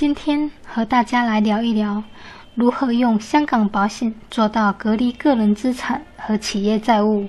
[0.00, 2.02] 今天和大家来聊一聊，
[2.54, 7.28] 如何用香港保险做到隔离个人资产和企业债务。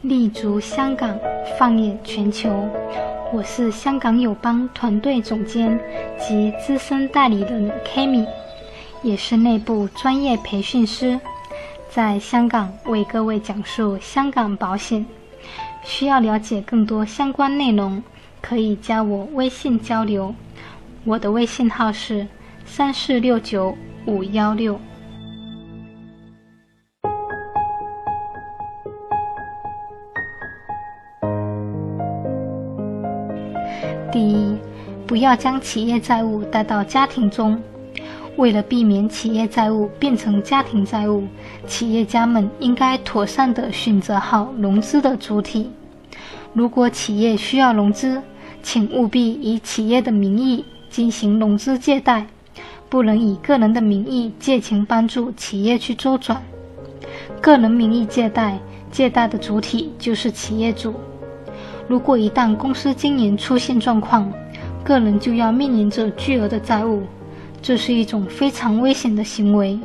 [0.00, 1.18] 立足香港，
[1.58, 2.66] 放眼全球。
[3.30, 5.78] 我是香港友邦团队总监
[6.18, 8.26] 及资深代理人 Kami，
[9.02, 11.20] 也是内部专业培训师，
[11.90, 15.04] 在香港为各位讲述香港保险。
[15.84, 18.02] 需要了解更多相关内容，
[18.40, 20.34] 可以加我微信交流。
[21.04, 22.26] 我的微信号是
[22.64, 24.78] 三四六九五幺六。
[34.10, 34.56] 第一，
[35.06, 37.60] 不要将企业债务带到家庭中。
[38.36, 41.26] 为了避免企业债务变成家庭债务，
[41.66, 45.70] 企业家们应该妥善地选择好融资的主体。
[46.58, 48.20] 如果企业需要融资，
[48.64, 52.26] 请务必以企业的名义进行融资借贷，
[52.88, 56.42] 不能以个人的名义借钱帮助企业去周转。
[57.40, 58.58] 个人名义借贷，
[58.90, 60.92] 借贷的主体就是企业主。
[61.86, 64.28] 如果一旦公司经营出现状况，
[64.82, 67.04] 个人就要面临着巨额的债务，
[67.62, 69.78] 这是一种非常危险的行为。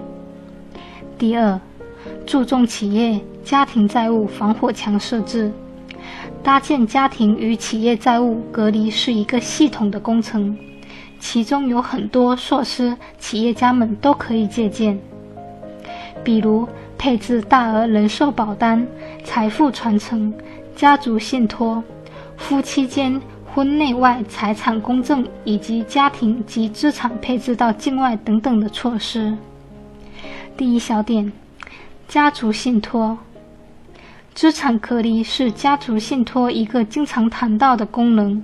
[1.19, 1.61] 第二，
[2.25, 5.53] 注重企业家庭债务防火墙设置，
[6.43, 10.55] 搭建家庭与企业债务隔离是一个系统的工程，
[11.17, 14.99] 其中有很多措施，企业家们都可以借鉴，
[16.21, 18.85] 比如配置大额人寿保单、
[19.23, 20.33] 财富传承、
[20.75, 21.81] 家族信托。
[22.35, 23.21] 夫妻间
[23.53, 29.33] 婚内外财产公证，以及家庭及资产配置到境外等等的措施。
[30.57, 31.31] 第一小点，
[32.09, 33.17] 家族信托。
[34.33, 38.43] 资产隔离是家族信托一个经常谈到的功能。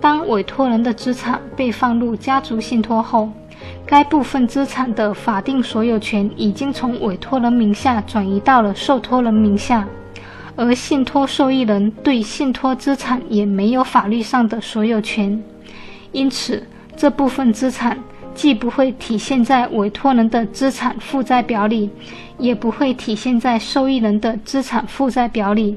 [0.00, 3.28] 当委托人的资产被放入家族信托后，
[3.84, 9.86] 该部分资产的法定所有权已经从委托人名下转移到了受托人名下。
[10.54, 15.42] 而信托受益人对信托资产也没有法律上的所有权，
[16.12, 16.62] 因此
[16.96, 17.98] 这部分资产
[18.38, 21.90] 既不会体现在委托人的资产负债表里，
[22.38, 25.76] 也不会体现在受益人的资产负债表里。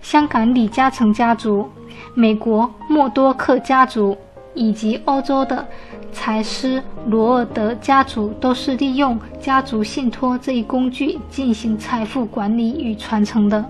[0.00, 1.68] 香港李嘉诚家族、
[2.14, 4.16] 美国默多克家族
[4.54, 5.68] 以及欧洲的
[6.10, 13.62] 财师罗尔德家族都是利用家族信托这一工具进行财富管理与传承的。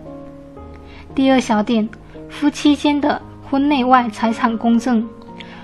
[1.17, 1.89] 第二小点，
[2.29, 3.21] 夫妻间的
[3.51, 5.05] 婚内外财产公证。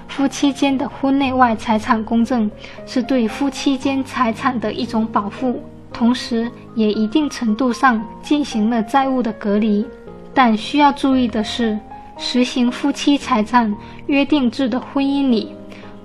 [0.08, 2.50] 夫妻间的婚内外财产公证
[2.86, 5.62] 是对夫妻间财产的一种保护，
[5.92, 9.86] 同时也一定程度上进行了债务的隔离。
[10.32, 11.78] 但需要注意的是，
[12.16, 13.74] 实行夫妻财产
[14.06, 15.52] 约定制的婚姻里，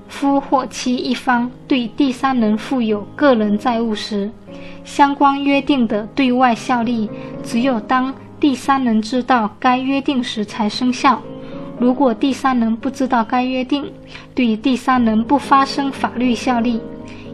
[0.07, 4.29] 夫或妻一方对第三人负有个人债务时，
[4.83, 7.09] 相关约定的对外效力
[7.43, 8.13] 只有当。
[8.39, 11.21] 第三人知道该约定时才生效。
[11.81, 13.91] 如果第三人不知道该约定，
[14.35, 16.79] 对第三人不发生法律效力。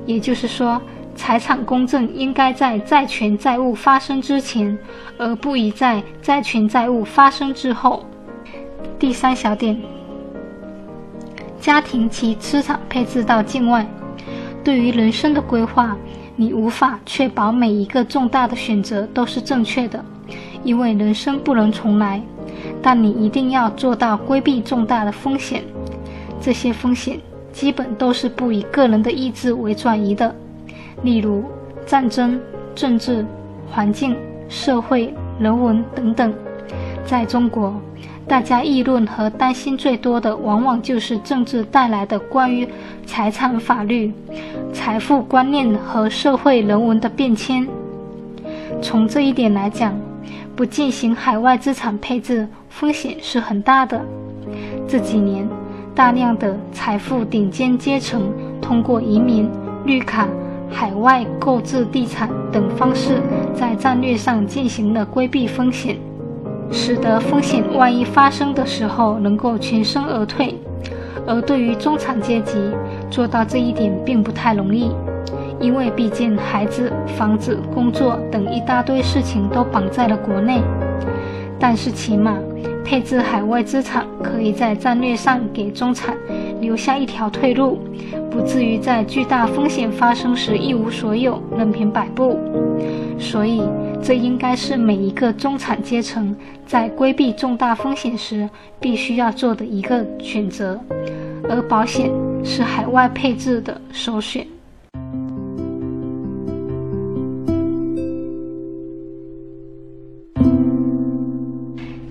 [0.06, 0.82] 也就是说，
[1.18, 4.80] 财产公证应该在债权债务发生之前，
[5.18, 8.06] 而不宜在债权债务发生之后。
[8.98, 9.78] 第三小点，
[11.60, 13.86] 家庭其资产配置到境外。
[14.64, 15.94] 对于人生的规划，
[16.38, 20.02] 你无法确保每一个重大的选择都是正确的。
[20.64, 22.22] 因为人生不能重来，
[22.82, 25.64] 但你一定要做到规避重大的风险。
[26.40, 27.20] 这些风险
[27.52, 30.34] 基本都是不以个人的意志为转移的，
[31.04, 31.44] 例如
[31.86, 32.40] 战争、
[32.76, 33.26] 政治、
[33.72, 34.16] 环境、
[34.48, 36.34] 社会、人文等等。
[37.06, 37.74] 在中国，
[38.28, 42.68] 大家议论和担心最多的，往往就是政治带来的关于
[43.06, 44.14] 财产法律、
[44.74, 47.68] 财富观念和社会人文的变迁。
[48.82, 49.98] 从这一点来讲，
[50.56, 54.02] 不进行海外资产配置，风险是很大的。
[54.88, 55.48] 这几年，
[55.94, 58.32] 大量的财富顶尖阶层
[58.62, 59.50] 通过移民、
[59.86, 60.28] 绿卡、
[60.70, 63.22] 海外购置地产等方式，
[63.54, 65.98] 在战略上进行了规避风险，
[66.72, 70.56] 使得风险万一发生的时候能够全身而退。
[71.26, 72.58] 而对于中产阶级，
[73.10, 74.92] 做到这一点并不太容易。
[75.60, 80.62] 因为毕竟孩子、房子、工作等一大堆事情都绑在了国内，
[81.60, 82.38] 但是起码
[82.86, 86.16] 配置海外资产，可以在战略上给中产
[86.62, 87.80] 留下一条退路，
[88.30, 92.40] 不至于在巨大风险发生时一无所有，任凭摆布。
[93.20, 93.64] 所以，
[94.02, 98.48] 这应该是每一个中产阶层在规避重大风险时
[98.80, 100.80] 必须要做的一个选择。
[101.50, 102.12] 而保险
[102.44, 104.46] 是海外配置的首选。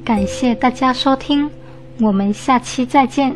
[0.06, 1.50] 感谢大家收听，
[2.00, 3.34] 我们下期再见。